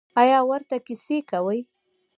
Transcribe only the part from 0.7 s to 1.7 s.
کیسې کوئ؟